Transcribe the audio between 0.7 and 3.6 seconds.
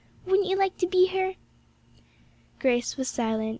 to be her?' Grace was silent.